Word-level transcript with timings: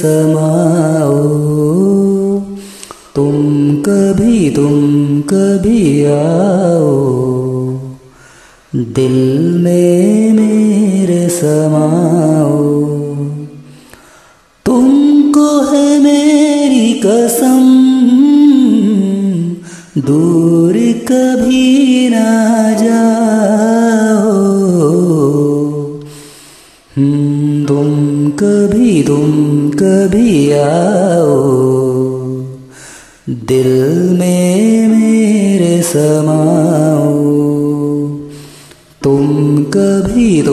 समाओ 0.00 1.18
तुम 3.14 3.34
कभी 3.78 4.50
तुम 4.50 5.20
कभी 5.22 6.04
आओ 6.04 6.94
दिल 8.74 9.16
में 9.56 10.32
मेरे 10.32 11.28
समाओ 11.28 12.58
तुमको 14.66 15.48
है 15.62 15.98
मेरी 16.00 16.92
कसम 17.04 17.68
दूर 20.06 20.78
कभी 21.10 22.08
ना 22.08 22.69
तुम 27.66 28.30
कभी 28.30 29.02
तुम 29.02 29.30
कभी 29.70 30.52
आओ 30.52 31.36
दिल 33.28 33.68
में 34.18 34.88
मेरे 34.88 35.82
समाओ 35.82 37.14
तुम 39.02 39.56
कभी 39.64 40.42
तुम 40.42 40.48